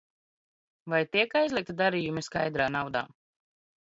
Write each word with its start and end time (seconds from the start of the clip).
Vai 0.93 1.01
tiek 1.15 1.37
aizliegti 1.41 1.75
darījumi 1.83 2.25
skaidrā 2.29 2.71
naudā? 2.79 3.05